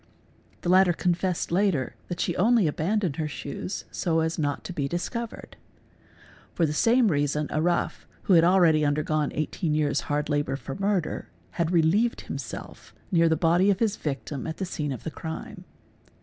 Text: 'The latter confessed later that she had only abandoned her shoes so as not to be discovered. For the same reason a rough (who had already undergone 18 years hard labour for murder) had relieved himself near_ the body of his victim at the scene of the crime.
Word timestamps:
'The 0.63 0.69
latter 0.69 0.93
confessed 0.93 1.51
later 1.51 1.93
that 2.07 2.19
she 2.19 2.31
had 2.31 2.39
only 2.41 2.65
abandoned 2.65 3.17
her 3.17 3.27
shoes 3.27 3.85
so 3.91 4.21
as 4.21 4.39
not 4.39 4.63
to 4.63 4.73
be 4.73 4.87
discovered. 4.87 5.57
For 6.55 6.65
the 6.65 6.73
same 6.73 7.09
reason 7.09 7.45
a 7.51 7.61
rough 7.61 8.07
(who 8.23 8.33
had 8.33 8.43
already 8.43 8.83
undergone 8.83 9.31
18 9.31 9.75
years 9.75 9.99
hard 10.09 10.27
labour 10.27 10.55
for 10.55 10.73
murder) 10.73 11.29
had 11.51 11.69
relieved 11.69 12.21
himself 12.21 12.95
near_ 13.11 13.27
the 13.29 13.37
body 13.37 13.69
of 13.69 13.77
his 13.77 13.95
victim 13.95 14.47
at 14.47 14.57
the 14.57 14.65
scene 14.65 14.91
of 14.91 15.03
the 15.03 15.11
crime. 15.11 15.65